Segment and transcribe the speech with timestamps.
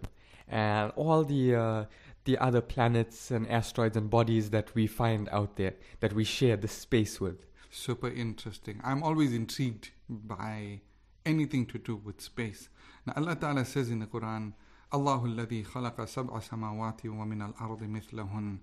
[0.47, 1.85] and all the uh,
[2.25, 6.55] the other planets and asteroids and bodies that we find out there that we share
[6.55, 7.47] the space with.
[7.71, 8.79] Super interesting.
[8.83, 10.81] I'm always intrigued by
[11.28, 12.68] anything to do with space.
[13.06, 14.52] Now Allah Ta'ala says in the Quran,
[14.92, 18.58] Allah alladhi khalaqa sab'a samawati wa min al-ardi mithlahun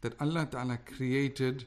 [0.00, 1.66] that Allah Ta'ala created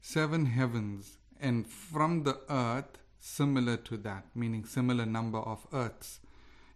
[0.00, 6.20] seven heavens and from the earth similar to that, meaning similar number of earths.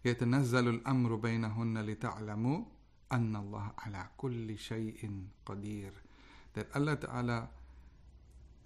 [0.05, 2.65] يتنزل الأمر بينهن لتعلموا
[3.11, 5.91] أن الله على كل شيء قدير
[6.53, 7.49] that Allah Ta'ala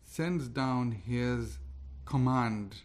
[0.04, 1.58] sends down His
[2.06, 2.76] command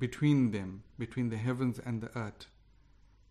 [0.00, 2.46] between them, between the heavens and the earth.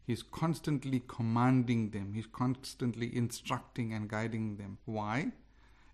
[0.05, 4.77] He's constantly commanding them, He's constantly instructing and guiding them.
[4.85, 5.31] Why?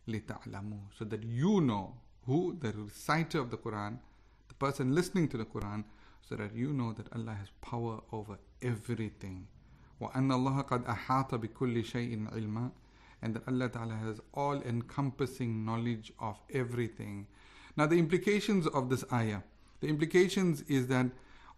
[0.07, 3.99] لِتَعْلَمُوا So that you know who, the reciter of the Quran,
[4.47, 5.85] the person listening to the Quran,
[6.28, 9.47] so that you know that Allah has power over everything.
[10.01, 12.72] وَأَنَّ اللَّهَ قَدْ أَحَاطَ بِكُلِّ شَيْءٍ عِلْمًا
[13.22, 17.28] And that Allah Ta'ala has all encompassing knowledge of everything.
[17.78, 19.41] Now the implications of this ayah
[19.81, 21.06] the implications is that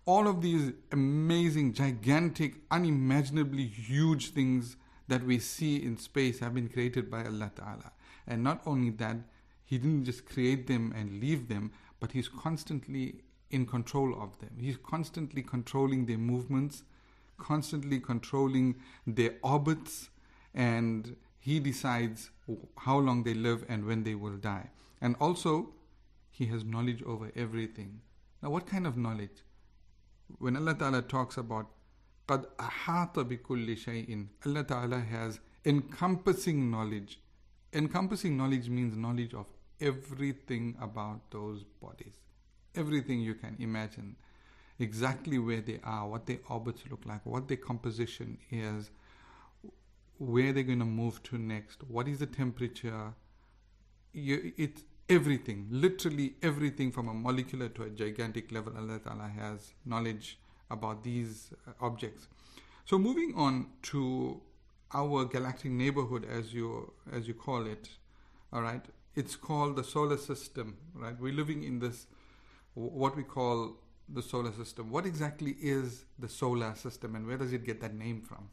[0.05, 6.69] all of these amazing, gigantic, unimaginably huge things that we see in space have been
[6.69, 7.93] created by Allah Ta'ala.
[8.27, 9.17] And not only that,
[9.65, 13.17] He didn't just create them and leave them, but He's constantly
[13.51, 14.57] in control of them.
[14.59, 16.85] He's constantly controlling their movements,
[17.39, 20.11] constantly controlling their orbits,
[20.55, 22.31] and He decides
[22.79, 24.71] how long they live and when they will die.
[25.01, 25.75] And also,
[26.31, 28.01] He has knowledge over everything.
[28.42, 29.44] Now, what kind of knowledge?
[30.40, 31.70] When Allah Ta'ala talks about
[32.28, 37.20] قَدْ أَحَاطَ بِكُلِّ شَيْءٍ Allah Ta'ala has encompassing knowledge.
[37.74, 39.48] Encompassing knowledge means knowledge of
[39.82, 42.20] everything about those bodies.
[42.76, 44.16] Everything you can imagine.
[44.80, 48.90] Exactly where they are, what their orbits look like, what their composition is,
[50.18, 53.14] where they're going to move to next, what is the temperature.
[54.14, 59.73] You, it, everything, literally everything from a molecular to a gigantic level, Allah Ta'ala has
[59.85, 60.39] knowledge
[60.71, 62.29] about these uh, objects.
[62.85, 64.41] So moving on to
[64.93, 67.89] our galactic neighborhood as you as you call it,
[68.53, 71.19] all right, it's called the solar system, right?
[71.19, 72.07] We're living in this
[72.75, 73.77] what we call
[74.09, 74.91] the solar system.
[74.91, 78.49] What exactly is the solar system and where does it get that name from?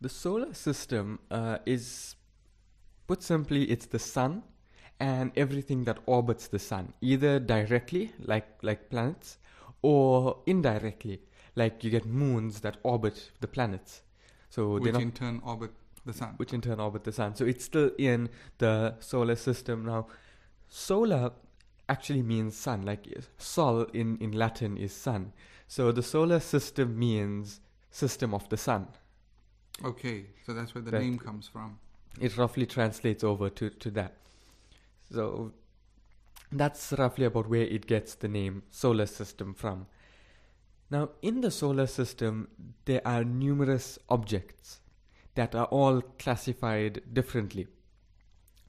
[0.00, 2.16] The solar system uh, is,
[3.06, 4.42] put simply, it's the sun
[4.98, 9.38] and everything that orbits the sun, either directly, like like planets,
[9.82, 11.20] or indirectly,
[11.54, 14.02] like you get moons that orbit the planets.
[14.50, 15.72] So which in turn orbit
[16.04, 16.34] the sun.
[16.36, 17.34] Which in turn orbit the sun.
[17.34, 20.06] So it's still in the solar system now.
[20.68, 21.32] Solar
[21.88, 22.84] actually means sun.
[22.84, 23.06] Like
[23.38, 25.32] sol in in Latin is sun.
[25.68, 28.88] So the solar system means system of the sun.
[29.84, 31.78] Okay, so that's where the that name comes from.
[32.20, 34.14] It roughly translates over to, to that.
[35.12, 35.52] So
[36.52, 39.86] that's roughly about where it gets the name solar system from.
[40.90, 42.48] Now, in the solar system,
[42.84, 44.80] there are numerous objects
[45.34, 47.66] that are all classified differently.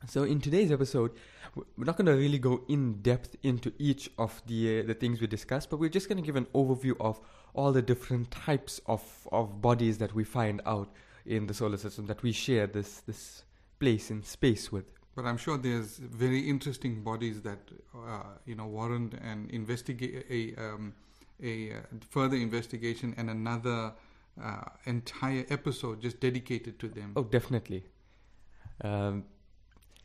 [0.07, 1.11] So, in today's episode,
[1.55, 5.21] we're not going to really go in depth into each of the uh, the things
[5.21, 7.19] we discussed, but we're just going to give an overview of
[7.53, 10.89] all the different types of, of bodies that we find out
[11.25, 13.43] in the solar system that we share this this
[13.79, 14.96] place in space with.
[15.17, 17.57] But I'm sure there's very interesting bodies that
[17.95, 20.93] uh, you know warrant an investigate a um,
[21.41, 21.75] a uh,
[22.11, 23.93] further investigation and another
[24.39, 27.13] uh, entire episode just dedicated to them.
[27.15, 27.83] Oh, definitely.
[28.83, 29.23] Um,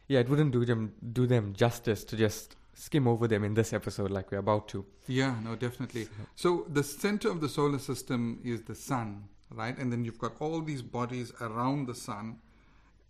[0.09, 3.75] yeah, it wouldn't do them do them justice to just skim over them in this
[3.75, 4.83] episode like we're about to.
[5.09, 6.09] Yeah, no, definitely.
[6.37, 9.77] So the center of the solar system is the sun, right?
[9.77, 12.39] And then you've got all these bodies around the sun,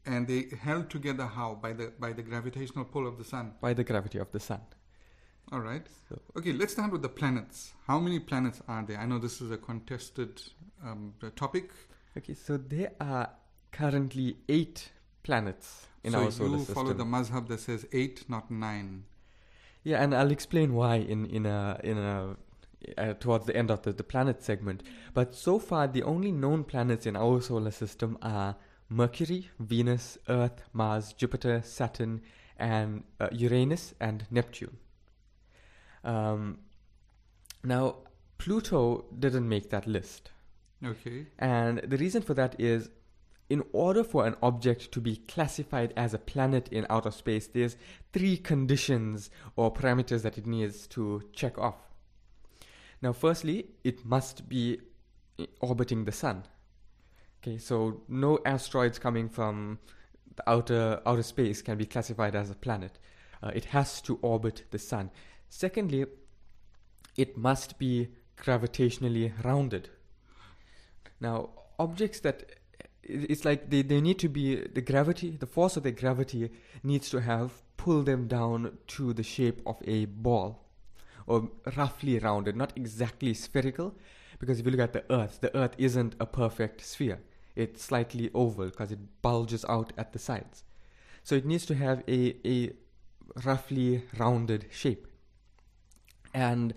[0.07, 3.53] and they held together how by the by the gravitational pull of the sun.
[3.61, 4.61] By the gravity of the sun.
[5.51, 5.87] All right.
[6.09, 7.73] So- Okay, let's start with the planets.
[7.87, 8.99] How many planets are there?
[8.99, 10.43] I know this is a contested
[10.85, 11.71] um, topic.
[12.17, 13.29] Okay, so there are
[13.71, 14.91] currently eight
[15.23, 16.75] planets in so our solar system.
[16.75, 19.05] so you follow the mazhab that says eight, not nine.
[19.85, 22.37] Yeah, and I'll explain why in in a in a
[22.99, 24.83] uh, towards the end of the, the planet segment.
[25.15, 28.57] But so far, the only known planets in our solar system are
[28.93, 32.21] Mercury, Venus, Earth, Mars, Jupiter, Saturn,
[32.59, 34.77] and uh, Uranus and Neptune.
[36.05, 36.59] Um,
[37.65, 37.97] now,
[38.39, 40.31] Pluto didn't make that list.
[40.85, 41.27] Okay.
[41.39, 42.91] And the reason for that is
[43.49, 47.77] in order for an object to be classified as a planet in outer space, there's
[48.13, 51.77] three conditions or parameters that it needs to check off.
[53.01, 54.81] Now, firstly, it must be
[55.61, 56.45] orbiting the sun.
[57.43, 59.81] Okay, so no asteroids coming from
[60.37, 63.01] the outer outer space can be classified as a planet.
[63.43, 65.11] Uh, it has to orbit the sun.
[65.49, 66.07] Secondly,
[67.17, 68.09] it must be
[68.39, 69.91] gravitationally rounded.
[71.21, 71.51] Now,
[71.81, 72.53] objects that
[73.03, 76.49] it's like they, they need to be the gravity, the force of their gravity
[76.85, 80.65] needs to have pulled them down to the shape of a ball
[81.27, 83.97] or roughly rounded, not exactly spherical.
[84.39, 87.19] Because if you look at the Earth, the Earth isn't a perfect sphere.
[87.55, 90.65] It's slightly oval because it bulges out at the sides.
[91.23, 92.73] So it needs to have a, a
[93.45, 95.07] roughly rounded shape.
[96.35, 96.75] And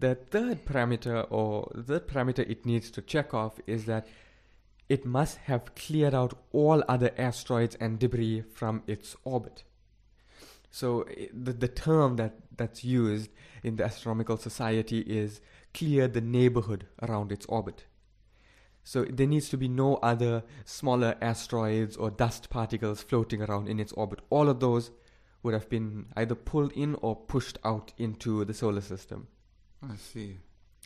[0.00, 4.06] the third parameter or the parameter it needs to check off is that
[4.88, 9.64] it must have cleared out all other asteroids and debris from its orbit.
[10.70, 13.30] So eh, the, the term that, that's used
[13.62, 15.40] in the Astronomical Society is
[15.74, 17.84] clear the neighborhood around its orbit.
[18.88, 23.78] So there needs to be no other smaller asteroids or dust particles floating around in
[23.78, 24.20] its orbit.
[24.30, 24.92] All of those
[25.42, 29.26] would have been either pulled in or pushed out into the solar system.
[29.82, 30.38] I see.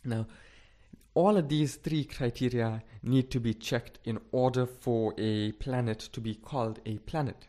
[0.05, 0.27] Now,
[1.15, 6.21] all of these three criteria need to be checked in order for a planet to
[6.21, 7.47] be called a planet.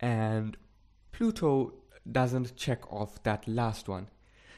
[0.00, 0.58] And
[1.12, 1.72] Pluto
[2.20, 4.08] doesn't check off that last one.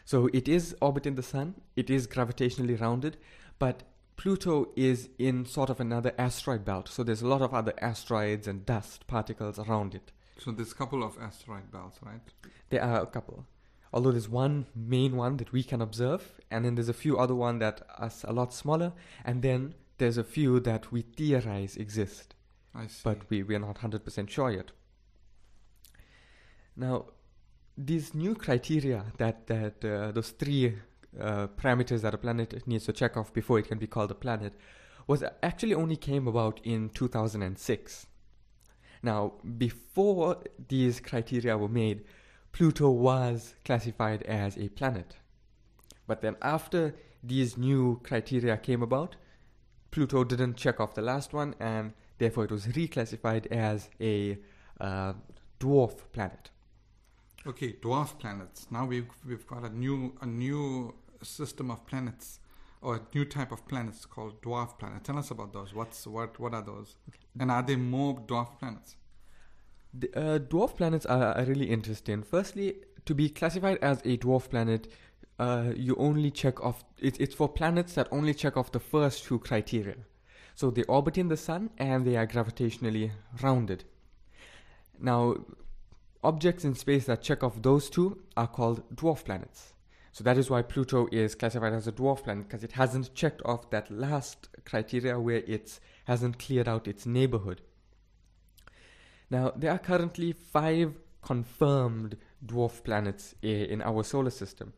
[0.05, 3.17] So it is orbiting the sun, it is gravitationally rounded,
[3.61, 3.85] but
[4.17, 6.89] Pluto is in sort of another asteroid belt.
[6.89, 10.13] So there's a lot of other asteroids and dust particles around it.
[10.39, 12.21] So there's a couple of asteroid belts, right?
[12.71, 13.47] There are a couple.
[13.93, 17.35] Although there's one main one that we can observe, and then there's a few other
[17.35, 18.93] one that are a lot smaller,
[19.25, 22.35] and then there's a few that we theorize exist,
[22.75, 23.01] I see.
[23.05, 24.73] but we, we're not 100% sure yet.
[26.77, 27.07] Now,
[27.79, 30.75] these new criteria that, that uh, those three
[31.21, 34.15] uh, parameters that a planet needs to check off before it can be called a
[34.15, 34.55] planet
[35.07, 38.07] was actually only came about in 2006.
[39.03, 40.39] Now, before
[40.69, 42.05] these criteria were made,
[42.53, 45.17] Pluto was classified as a planet.
[46.07, 49.17] But then after these new criteria came about,
[49.91, 54.39] Pluto didn't check off the last one and therefore it was reclassified as a
[54.81, 55.15] uh,
[55.61, 56.51] dwarf planet.
[57.47, 58.67] Okay, dwarf planets.
[58.71, 60.95] Now we've we've got a new a new
[61.25, 62.41] system of planets
[62.81, 65.07] or a new type of planets called dwarf planets.
[65.07, 65.75] Tell us about those.
[65.75, 66.97] What's what what are those?
[67.39, 68.97] And are there more dwarf planets?
[69.93, 72.23] The, uh, dwarf planets are, are really interesting.
[72.23, 72.77] Firstly,
[73.07, 74.93] to be classified as a dwarf planet,
[75.39, 76.85] uh, you only check off.
[76.99, 79.97] It, it's for planets that only check off the first two criteria.
[80.55, 83.11] So they orbit in the sun and they are gravitationally
[83.43, 83.85] rounded.
[85.01, 85.37] Now,
[86.23, 89.74] objects in space that check off those two are called dwarf planets.
[90.15, 93.43] So that is why Pluto is classified as a dwarf planet because it hasn't checked
[93.45, 97.63] off that last criteria where it hasn't cleared out its neighborhood.
[99.29, 102.17] Now, there are currently five confirmed
[102.47, 104.73] dwarf planets in our solar system.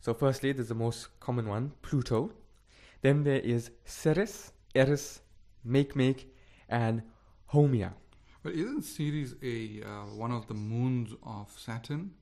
[0.00, 2.30] So, firstly, there's the most common one, Pluto.
[3.02, 5.20] Then there is Ceres, Eris,
[5.66, 6.24] Makemake,
[6.66, 7.02] and
[7.52, 7.92] Haumea.
[8.42, 12.12] But isn't Ceres a uh, one of the moons of Saturn?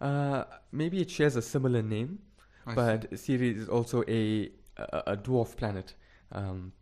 [0.00, 2.18] Uh, maybe it shares a similar name,
[2.66, 2.76] I see.
[2.76, 5.94] but Ceres is also a, a, a dwarf planet.
[6.32, 6.72] Um,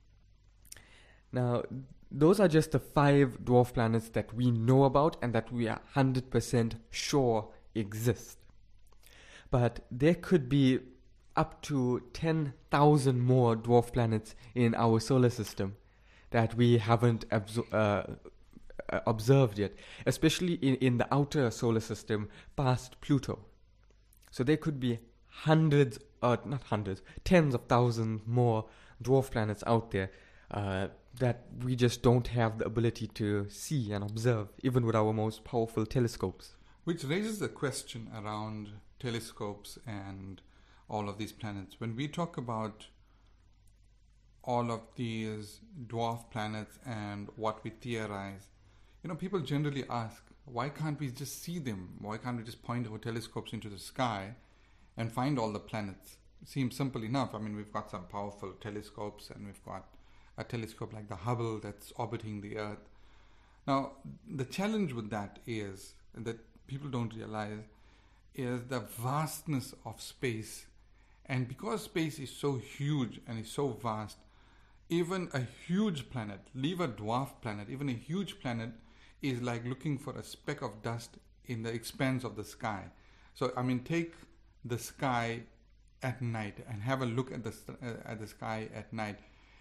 [1.33, 1.63] now,
[2.11, 5.81] those are just the five dwarf planets that we know about and that we are
[5.97, 8.39] 100% sure exist.
[9.51, 10.81] But there could be
[11.37, 15.77] up to 10,000 more dwarf planets in our solar system
[16.31, 18.15] that we haven't absor- uh,
[18.91, 19.73] uh, observed yet,
[20.07, 23.39] especially in, in the outer solar system past Pluto.
[24.31, 28.67] So there could be hundreds, uh, not hundreds, tens of thousands more
[29.03, 30.11] dwarf planets out there
[30.51, 30.89] uh,
[31.19, 35.45] that we just don't have the ability to see and observe, even with our most
[35.45, 36.57] powerful telescopes.
[36.85, 40.41] Which raises a question around telescopes and
[40.89, 41.77] all of these planets.
[41.79, 42.87] When we talk about
[44.43, 48.49] all of these dwarf planets and what we theorize,
[49.05, 51.91] you know, people generally ask, why can't we just see them?
[52.01, 54.35] Why can't we just point our telescopes into the sky
[54.97, 56.17] and find all the planets?
[56.47, 57.35] Seems simple enough.
[57.35, 59.85] I mean, we've got some powerful telescopes and we've got
[60.39, 62.89] a telescope like the Hubble that's orbiting the Earth.
[63.67, 63.93] Now,
[64.27, 67.61] the challenge with that is that people don't realize
[68.35, 70.65] is the vastness of space.
[71.27, 74.17] And because space is so huge and is so vast,
[74.89, 78.71] even a huge planet, leave a dwarf planet, even a huge planet
[79.25, 81.17] is like looking for a speck of dust
[81.47, 82.85] in the expanse of the sky.
[83.35, 84.15] So, I mean, take
[84.65, 85.41] the sky
[86.03, 89.19] at night and have a look at the uh, at the sky at night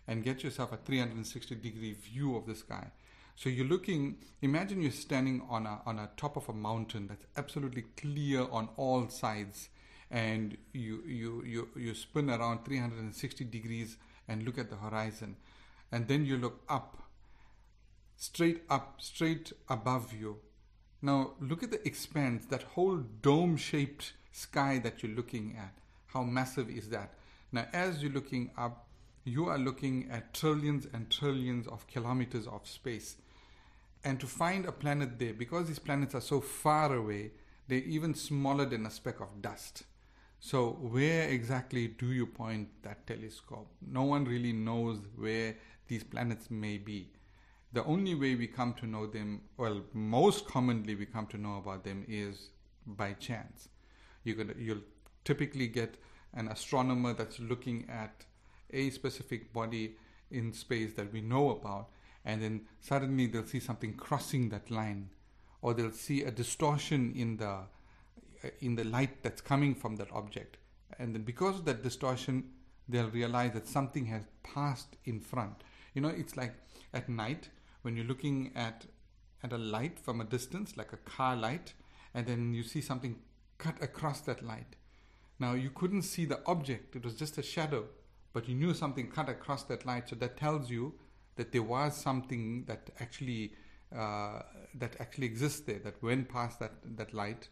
[0.07, 2.91] and get yourself a 360 degree view of the sky.
[3.35, 7.25] So you're looking, imagine you're standing on a, on a top of a mountain that's
[7.35, 9.69] absolutely clear on all sides
[10.11, 15.35] and you, you, you, you spin around 360 degrees and look at the horizon.
[15.91, 17.02] And then you look up,
[18.15, 20.37] straight up, straight above you.
[21.01, 25.73] Now look at the expanse, that whole dome shaped sky that you're looking at.
[26.07, 27.13] How massive is that?
[27.51, 28.87] Now, as you're looking up,
[29.25, 33.17] you are looking at trillions and trillions of kilometers of space.
[34.03, 37.31] And to find a planet there, because these planets are so far away,
[37.67, 39.83] they're even smaller than a speck of dust.
[40.39, 43.69] So, where exactly do you point that telescope?
[43.87, 45.55] No one really knows where
[45.87, 47.07] these planets may be.
[47.73, 51.57] The only way we come to know them, well, most commonly we come to know
[51.57, 52.49] about them is
[52.85, 53.67] by chance.
[54.23, 54.83] You're gonna, you'll
[55.25, 55.95] typically get
[56.35, 58.25] an astronomer that's looking at
[58.71, 59.95] a specific body
[60.29, 61.89] in space that we know about,
[62.25, 65.09] and then suddenly they'll see something crossing that line,
[65.63, 70.11] or they'll see a distortion in the uh, in the light that's coming from that
[70.11, 70.57] object,
[70.99, 72.43] and then because of that distortion,
[72.87, 75.63] they'll realize that something has passed in front.
[75.95, 76.53] You know, it's like
[76.93, 77.49] at night
[77.83, 78.85] when you're looking at
[79.43, 81.73] at a light from a distance, like a car light,
[82.13, 83.17] and then you see something
[83.57, 84.75] cut across that light.
[85.39, 87.85] Now you couldn't see the object; it was just a shadow
[88.33, 90.09] but you knew something cut across that light.
[90.09, 90.95] So that tells you
[91.35, 93.53] that there was something that actually
[93.95, 94.41] uh,
[94.73, 97.47] that actually exists there that went past that that light,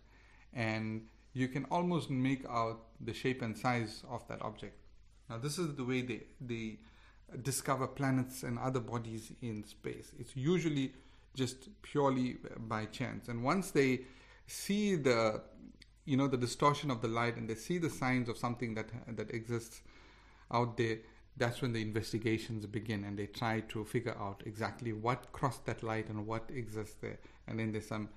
[0.54, 4.76] and you can almost make out the shape and size of that object.
[5.30, 6.80] Now this is the way they they
[7.42, 10.12] discover planets and other bodies in space.
[10.20, 10.94] It's usually
[11.36, 14.02] just purely by chance, and once they
[14.48, 15.42] see the
[16.06, 18.90] you know the distortion of the light and they see the signs of something that
[19.16, 19.82] that exists
[20.52, 20.98] out there,
[21.38, 25.82] that's when the investigations begin and they try to figure out exactly what crossed that
[25.84, 27.18] light and what exists there.
[27.48, 28.10] And then there's some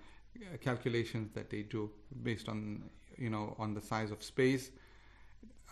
[0.60, 1.90] calculations that they do
[2.22, 2.82] based on,
[3.16, 4.70] you know, on the size of space,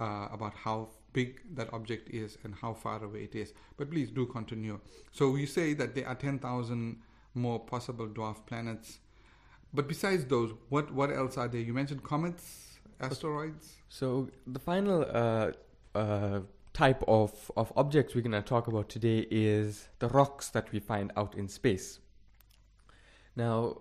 [0.01, 3.53] uh, about how big that object is and how far away it is.
[3.77, 4.81] But please do continue.
[5.13, 6.97] So we say that there are 10,000
[7.35, 8.99] more possible dwarf planets.
[9.75, 11.61] But besides those, what, what else are there?
[11.61, 13.77] You mentioned comets, asteroids.
[13.89, 15.53] So the final uh,
[15.95, 16.41] uh,
[16.73, 20.81] type of, of objects we're going to talk about today is the rocks that we
[20.81, 22.01] find out in space.
[23.35, 23.79] Now,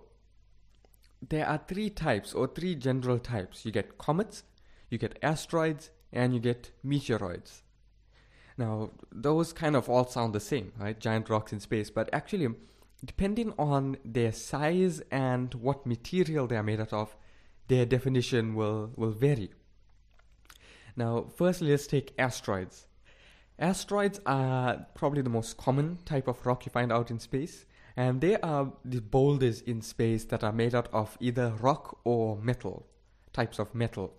[1.26, 3.64] there are three types or three general types.
[3.64, 4.44] You get comets,
[4.90, 7.62] you get asteroids, and you get meteoroids.
[8.58, 10.98] Now, those kind of all sound the same, right?
[10.98, 12.48] Giant rocks in space, but actually,
[13.04, 17.16] depending on their size and what material they are made out of,
[17.68, 19.50] their definition will, will vary.
[20.96, 22.86] Now, firstly, let's take asteroids.
[23.58, 27.64] Asteroids are probably the most common type of rock you find out in space,
[27.96, 32.36] and they are the boulders in space that are made out of either rock or
[32.36, 32.86] metal,
[33.32, 34.14] types of metal.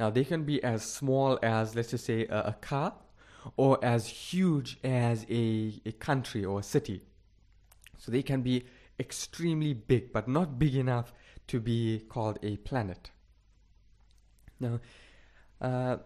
[0.00, 2.94] Now, they can be as small as, let's just say, a, a car,
[3.58, 7.02] or as huge as a, a country or a city.
[7.98, 8.64] So they can be
[8.98, 11.12] extremely big, but not big enough
[11.48, 13.10] to be called a planet.
[14.58, 14.80] Now,
[15.60, 15.98] uh,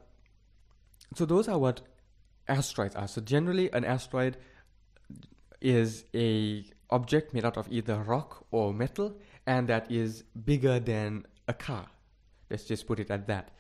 [1.15, 1.83] so those are what
[2.49, 3.07] asteroids are.
[3.07, 4.39] So generally, an asteroid
[5.61, 11.27] is a object made out of either rock or metal, and that is bigger than
[11.47, 11.87] a car.
[12.51, 13.53] Let's just put it at that.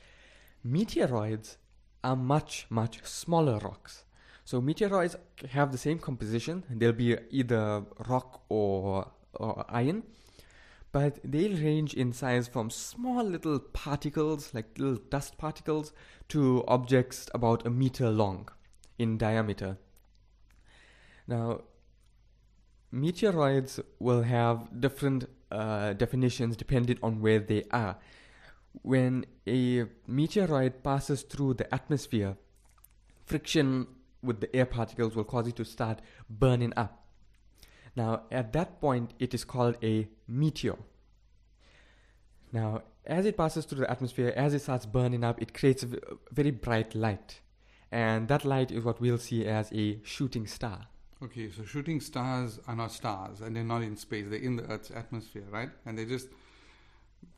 [0.66, 1.56] Meteoroids
[2.02, 4.04] are much much smaller rocks.
[4.44, 5.16] So meteoroids
[5.50, 6.64] have the same composition.
[6.68, 10.02] They'll be either rock or, or iron,
[10.92, 15.92] but they'll range in size from small little particles, like little dust particles,
[16.28, 18.48] to objects about a meter long
[18.98, 19.78] in diameter.
[21.26, 21.62] Now,
[22.92, 27.96] meteoroids will have different uh, definitions depending on where they are.
[28.82, 32.36] When a meteoroid passes through the atmosphere,
[33.24, 33.86] friction
[34.22, 37.06] with the air particles will cause it to start burning up.
[37.96, 40.76] Now, at that point, it is called a meteor.
[42.52, 45.88] Now, as it passes through the atmosphere, as it starts burning up, it creates a
[46.32, 47.40] very bright light.
[47.92, 50.86] And that light is what we'll see as a shooting star.
[51.22, 54.64] Okay, so shooting stars are not stars and they're not in space, they're in the
[54.64, 55.70] Earth's atmosphere, right?
[55.86, 56.28] And they're just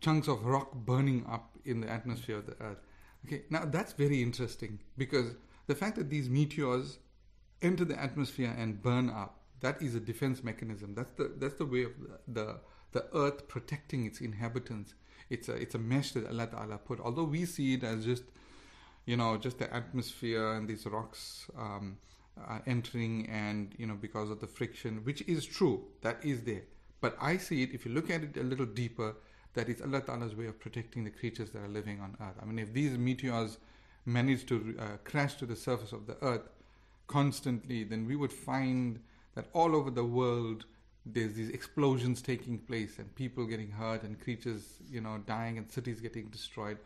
[0.01, 2.79] chunks of rock burning up in the atmosphere of the Earth.
[3.27, 5.35] Okay, now that's very interesting because
[5.67, 6.99] the fact that these meteors
[7.63, 10.95] enter the atmosphere and burn up, that is a defense mechanism.
[10.95, 11.93] That's the that's the way of
[12.29, 12.61] the the,
[12.93, 14.95] the earth protecting its inhabitants.
[15.31, 17.01] It's a it's a mesh that Allah Ta'ala put.
[17.01, 18.25] Although we see it as just
[19.07, 21.97] you know just the atmosphere and these rocks um,
[22.39, 26.63] uh, entering and you know because of the friction, which is true, that is there.
[27.01, 29.17] But I see it if you look at it a little deeper,
[29.57, 32.37] that it's Allah Ta'ala's way of protecting the creatures that are living on earth.
[32.41, 33.57] I mean, if these meteors
[34.05, 36.49] managed to uh, crash to the surface of the earth
[37.07, 39.01] constantly, then we would find
[39.35, 40.67] that all over the world
[41.07, 45.71] there's these explosions taking place and people getting hurt and creatures, you know, dying and
[45.71, 46.77] cities getting destroyed.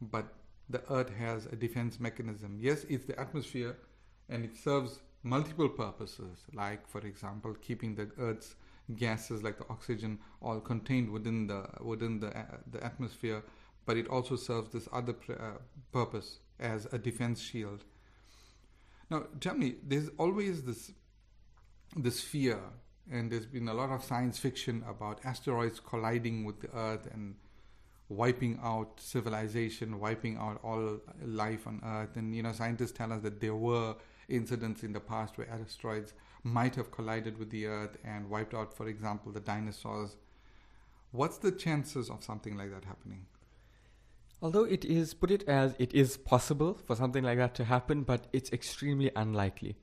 [0.00, 0.26] But
[0.70, 2.56] the earth has a defense mechanism.
[2.58, 3.76] Yes, it's the atmosphere
[4.30, 8.54] and it serves multiple purposes, like, for example, keeping the earth's
[8.96, 13.42] gases like the oxygen all contained within the within the uh, the atmosphere
[13.86, 15.58] but it also serves this other pr- uh,
[15.92, 17.84] purpose as a defense shield.
[19.10, 20.92] Now, tell me, there's always this
[21.96, 22.58] this fear,
[23.10, 27.36] and there's been a lot of science fiction about asteroids colliding with the Earth and
[28.08, 32.16] wiping out civilization, wiping out all life on Earth.
[32.16, 33.96] And you know, scientists tell us that there were
[34.28, 38.74] incidents in the past where asteroids might have collided with the Earth and wiped out,
[38.74, 40.16] for example, the dinosaurs.
[41.12, 43.26] What's the chances of something like that happening?
[44.42, 48.02] Although it is, put it as it is possible for something like that to happen,
[48.02, 49.76] but it's extremely unlikely.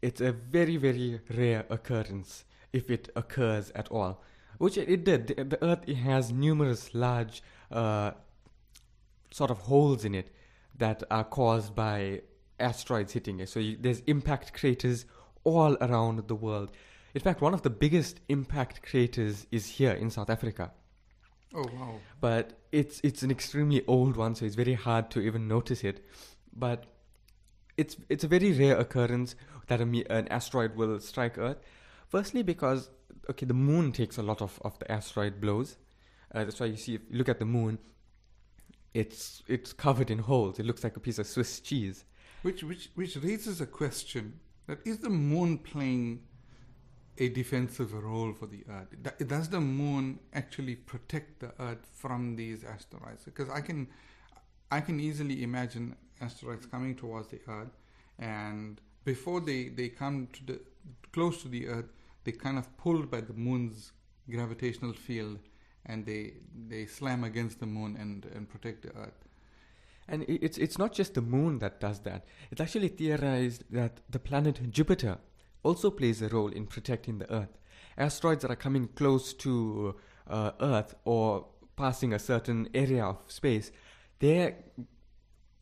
[0.00, 4.22] It's a very, very rare occurrence if it occurs at all.
[4.58, 5.28] Which it did.
[5.28, 8.12] The, the Earth has numerous large uh,
[9.30, 10.34] sort of holes in it
[10.78, 12.22] that are caused by
[12.58, 13.48] asteroids hitting it.
[13.48, 15.06] So you, there's impact craters
[15.44, 16.70] all around the world.
[17.14, 20.72] In fact, one of the biggest impact craters is here in South Africa.
[21.54, 21.94] Oh wow!
[22.20, 26.04] But it's it's an extremely old one, so it's very hard to even notice it.
[26.52, 26.86] But
[27.76, 29.36] it's it's a very rare occurrence
[29.68, 31.58] that a, an asteroid will strike Earth.
[32.08, 32.90] Firstly, because
[33.30, 35.76] okay, the moon takes a lot of, of the asteroid blows.
[36.34, 37.78] Uh, that's why you see if you look at the moon,
[38.92, 40.58] it's it's covered in holes.
[40.58, 42.04] It looks like a piece of Swiss cheese.
[42.42, 46.22] Which which which raises a question: that is the moon playing
[47.18, 49.28] a defensive role for the Earth?
[49.28, 53.24] Does the moon actually protect the Earth from these asteroids?
[53.24, 53.88] Because I can,
[54.70, 57.76] I can easily imagine asteroids coming towards the Earth,
[58.18, 60.60] and before they, they come to the
[61.12, 61.92] close to the Earth,
[62.24, 63.92] they kind of pulled by the moon's
[64.28, 65.38] gravitational field,
[65.86, 66.34] and they
[66.68, 69.24] they slam against the moon and and protect the Earth.
[70.08, 72.24] And it's it's not just the moon that does that.
[72.50, 75.18] It's actually theorized that the planet Jupiter
[75.62, 77.58] also plays a role in protecting the Earth.
[77.96, 79.94] Asteroids that are coming close to
[80.26, 83.70] uh, Earth or passing a certain area of space,
[84.18, 84.54] they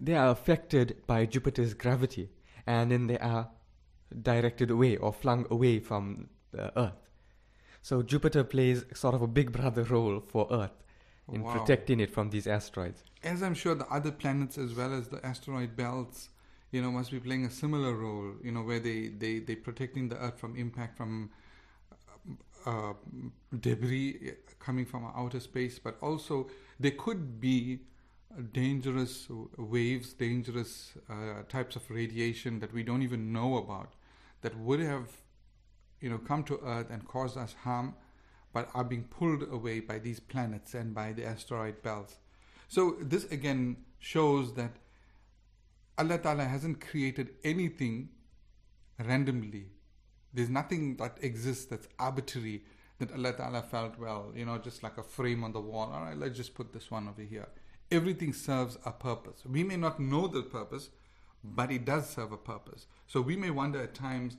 [0.00, 2.30] they are affected by Jupiter's gravity,
[2.66, 3.48] and then they are
[4.22, 7.08] directed away or flung away from the Earth.
[7.82, 10.82] So Jupiter plays sort of a big brother role for Earth
[11.32, 11.52] in wow.
[11.52, 13.02] protecting it from these asteroids.
[13.22, 16.28] As I'm sure the other planets, as well as the asteroid belts,
[16.70, 20.08] you know, must be playing a similar role, you know, where they, they, they protecting
[20.08, 21.30] the earth from impact from
[22.66, 22.92] uh,
[23.60, 26.48] debris coming from outer space, but also
[26.78, 27.80] there could be
[28.52, 33.94] dangerous waves, dangerous uh, types of radiation that we don't even know about
[34.40, 35.08] that would have,
[36.00, 37.94] you know, come to Earth and caused us harm,
[38.52, 42.16] but are being pulled away by these planets and by the asteroid belts.
[42.68, 44.72] So this again shows that
[45.98, 48.08] Allah Ta'ala hasn't created anything
[48.98, 49.66] randomly.
[50.32, 52.64] There's nothing that exists that's arbitrary
[52.98, 55.92] that Allah Ta'ala felt, well, you know, just like a frame on the wall.
[55.92, 57.48] All right, let's just put this one over here.
[57.92, 59.42] Everything serves a purpose.
[59.44, 60.88] We may not know the purpose,
[61.44, 62.86] but it does serve a purpose.
[63.06, 64.38] So we may wonder at times,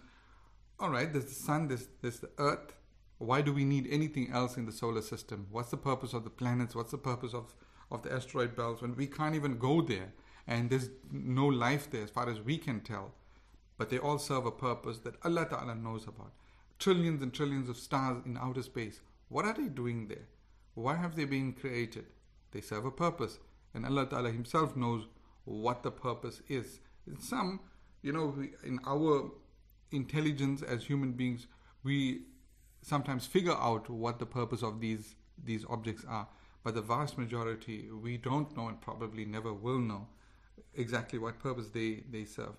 [0.80, 2.74] all right, there's the sun, there's, there's the earth.
[3.20, 5.46] Why do we need anything else in the solar system?
[5.52, 6.74] What's the purpose of the planets?
[6.74, 7.54] What's the purpose of,
[7.92, 10.14] of the asteroid belts when we can't even go there
[10.48, 13.14] and there's no life there as far as we can tell?
[13.78, 16.34] But they all serve a purpose that Allah Ta'ala knows about.
[16.80, 19.00] Trillions and trillions of stars in outer space.
[19.30, 20.28] What are they doing there?
[20.74, 22.06] Why have they been created?
[22.54, 23.40] They serve a purpose.
[23.74, 25.08] And Allah Ta'ala Himself knows
[25.46, 26.80] what the purpose is.
[27.08, 27.60] In some,
[28.02, 29.32] you know, in our
[29.92, 31.48] intelligence as human beings,
[31.84, 32.22] we
[32.82, 36.28] sometimes figure out what the purpose of these these objects are.
[36.64, 40.08] But the vast majority, we don't know and probably never will know
[40.76, 42.56] exactly what purpose they, they serve.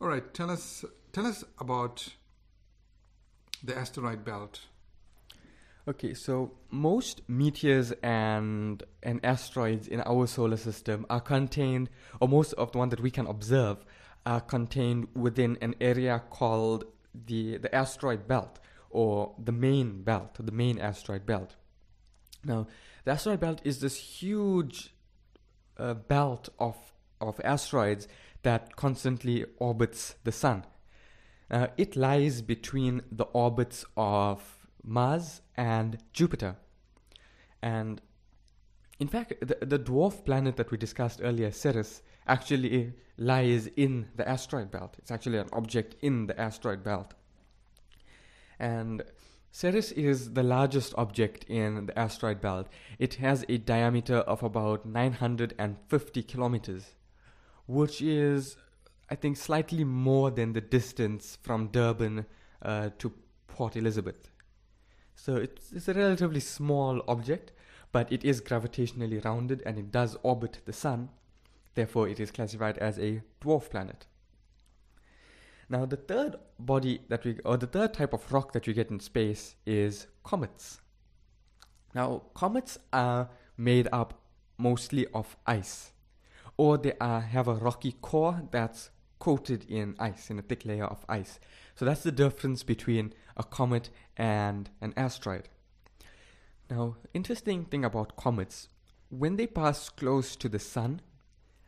[0.00, 2.08] All right, tell us tell us about
[3.62, 4.60] the asteroid belt.
[5.86, 12.54] Okay, so most meteors and and asteroids in our solar system are contained, or most
[12.54, 13.84] of the ones that we can observe
[14.24, 16.84] are contained within an area called
[17.26, 21.56] the the asteroid belt or the main belt, the main asteroid belt.
[22.44, 22.66] Now,
[23.04, 24.94] the asteroid belt is this huge
[25.76, 26.76] uh, belt of
[27.20, 28.08] of asteroids
[28.42, 30.64] that constantly orbits the sun.
[31.50, 36.56] Uh, it lies between the orbits of Mars, and Jupiter.
[37.62, 38.00] And
[39.00, 44.28] in fact, the, the dwarf planet that we discussed earlier, Ceres, actually lies in the
[44.28, 44.94] asteroid belt.
[44.98, 47.14] It's actually an object in the asteroid belt.
[48.58, 49.02] And
[49.50, 52.68] Ceres is the largest object in the asteroid belt.
[52.98, 56.94] It has a diameter of about 950 kilometers,
[57.66, 58.56] which is,
[59.10, 62.26] I think, slightly more than the distance from Durban
[62.62, 63.12] uh, to
[63.46, 64.30] Port Elizabeth.
[65.24, 67.52] So it's, it's a relatively small object,
[67.92, 71.08] but it is gravitationally rounded and it does orbit the Sun.
[71.74, 74.04] Therefore, it is classified as a dwarf planet.
[75.70, 78.90] Now, the third body that we, or the third type of rock that you get
[78.90, 80.82] in space is comets.
[81.94, 84.20] Now, comets are made up
[84.58, 85.92] mostly of ice,
[86.58, 90.84] or they are, have a rocky core that's coated in ice, in a thick layer
[90.84, 91.40] of ice.
[91.76, 95.48] So that's the difference between a comet and an asteroid.
[96.70, 98.68] Now, interesting thing about comets,
[99.10, 101.00] when they pass close to the sun,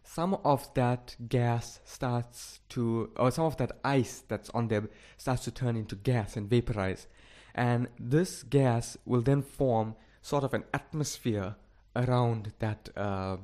[0.02, 5.44] some of that gas starts to, or some of that ice that's on them starts
[5.44, 7.06] to turn into gas and vaporize.
[7.54, 11.56] And this gas will then form sort of an atmosphere
[11.94, 13.38] around that, uh,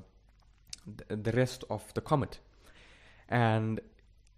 [1.09, 2.39] the rest of the comet.
[3.29, 3.81] And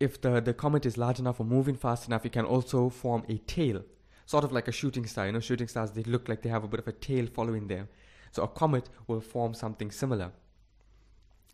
[0.00, 3.24] if the, the comet is large enough or moving fast enough, it can also form
[3.28, 3.82] a tail,
[4.26, 5.26] sort of like a shooting star.
[5.26, 7.68] You know, shooting stars, they look like they have a bit of a tail following
[7.68, 7.88] them.
[8.32, 10.32] So a comet will form something similar.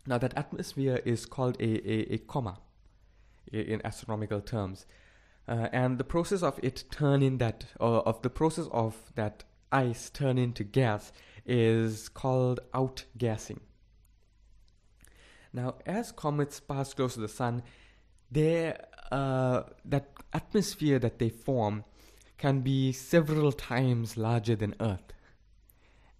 [0.07, 2.59] Now, that atmosphere is called a, a, a coma
[3.51, 4.85] in astronomical terms.
[5.47, 10.09] Uh, and the process of it turning that, or of the process of that ice
[10.09, 11.11] turn into gas
[11.45, 13.59] is called outgassing.
[15.53, 17.63] Now, as comets pass close to the sun,
[18.31, 21.83] their uh, that atmosphere that they form
[22.41, 25.13] can be several times larger than Earth.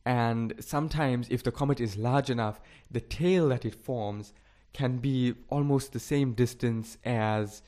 [0.06, 4.32] And sometimes, if the comet is large enough, the tail that it forms
[4.72, 7.64] can be almost the same distance as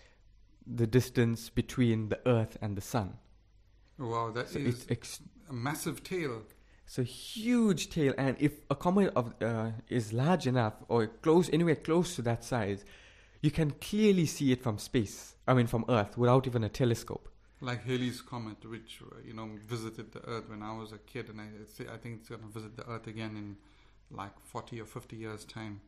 [0.67, 3.13] the distance between the Earth and the Sun.
[3.97, 6.43] Wow, that so is ex- a massive tail.
[6.85, 11.49] It's a huge tail, and if a comet of, uh, is large enough or close
[11.51, 12.85] anywhere close to that size,
[13.41, 15.35] you can clearly see it from space.
[15.47, 17.29] I mean, from Earth, without even a telescope.
[17.63, 21.29] Like Halley's comet, which uh, you know visited the Earth when I was a kid,
[21.29, 21.45] and I,
[21.93, 23.47] I think it's going to visit the Earth again in
[24.11, 25.79] like forty or fifty years' time.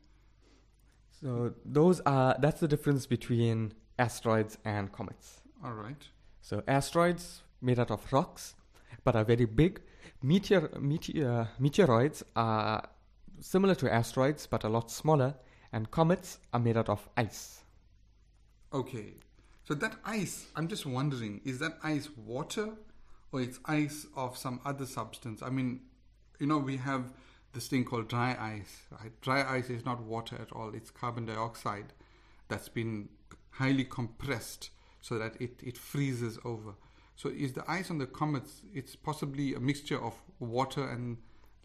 [1.21, 5.41] So those are that's the difference between asteroids and comets.
[5.63, 6.03] All right.
[6.41, 8.55] So asteroids made out of rocks,
[9.03, 9.81] but are very big.
[10.21, 12.87] Meteor, meteor meteoroids are
[13.41, 15.35] similar to asteroids, but a lot smaller
[15.73, 17.63] and comets are made out of ice.
[18.73, 19.15] Okay.
[19.67, 22.69] So that ice, I'm just wondering, is that ice water
[23.31, 25.41] or it's ice of some other substance?
[25.41, 25.81] I mean,
[26.39, 27.13] you know, we have
[27.53, 28.81] this thing called dry ice.
[28.91, 29.11] Right?
[29.21, 30.71] Dry ice is not water at all.
[30.75, 31.93] It's carbon dioxide
[32.47, 33.09] that's been
[33.49, 34.69] highly compressed
[35.01, 36.73] so that it, it freezes over.
[37.15, 38.61] So is the ice on the comets?
[38.73, 41.17] It's possibly a mixture of water and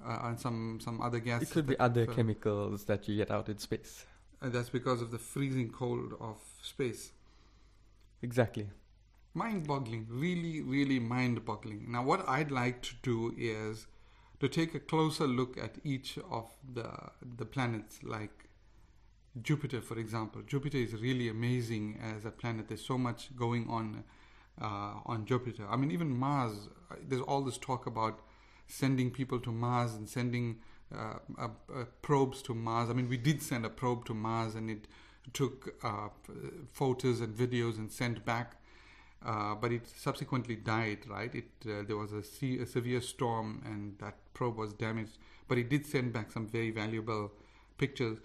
[0.02, 1.50] uh, and some some other gases.
[1.50, 4.06] It could be other chemicals that you get out in space.
[4.40, 7.12] And that's because of the freezing cold of space.
[8.22, 8.68] Exactly.
[9.34, 11.90] Mind-boggling, really, really mind-boggling.
[11.90, 13.86] Now, what I'd like to do is
[14.40, 16.90] to take a closer look at each of the
[17.36, 18.48] the planets, like
[19.42, 20.42] Jupiter, for example.
[20.42, 22.68] Jupiter is really amazing as a planet.
[22.68, 24.04] There's so much going on
[24.60, 25.66] uh, on Jupiter.
[25.70, 26.68] I mean, even Mars.
[26.90, 28.20] uh, There's all this talk about
[28.66, 30.58] sending people to Mars and sending
[30.96, 31.48] uh, uh,
[32.02, 32.90] probes to Mars.
[32.90, 34.88] I mean, we did send a probe to Mars, and it
[35.32, 36.08] took uh,
[36.72, 38.56] photos and videos and sent back.
[39.24, 41.34] Uh, but it subsequently died, right?
[41.34, 45.18] It uh, there was a, sea, a severe storm, and that probe was damaged.
[45.46, 47.30] But it did send back some very valuable
[47.76, 48.18] pictures.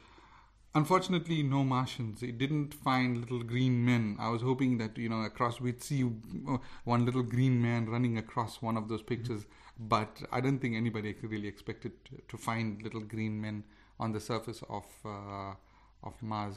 [0.73, 2.23] Unfortunately, no Martians.
[2.23, 4.15] It didn't find little green men.
[4.19, 8.17] I was hoping that you know across we'd see uh, one little green man running
[8.17, 9.45] across one of those pictures,
[9.77, 13.65] but I don't think anybody could really expected to, to find little green men
[13.99, 15.55] on the surface of uh,
[16.03, 16.55] of Mars.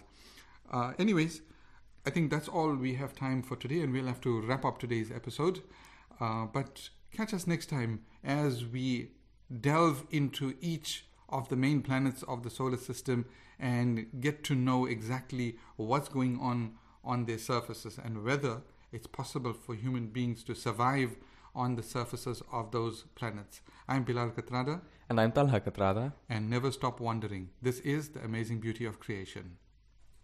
[0.71, 1.43] Uh, anyways,
[2.07, 4.79] I think that's all we have time for today, and we'll have to wrap up
[4.79, 5.63] today's episode.
[6.21, 9.13] Uh, but catch us next time as we
[9.61, 13.27] delve into each of the main planets of the solar system
[13.59, 19.53] and get to know exactly what's going on on their surfaces and whether it's possible
[19.53, 21.17] for human beings to survive
[21.55, 23.61] on the surfaces of those planets.
[23.89, 26.13] I'm Bilal Kathrada And I'm Talha Kathrada.
[26.29, 27.51] and never stop wondering.
[27.61, 29.57] This is the amazing beauty of creation.